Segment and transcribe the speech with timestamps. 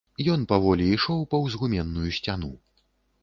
[0.35, 2.53] Ён паволі ішоў паўз гуменную сцяну.